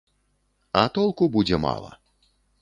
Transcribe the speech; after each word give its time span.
А 0.81 0.83
толку 0.95 1.27
будзе 1.37 1.61
мала. 1.67 1.91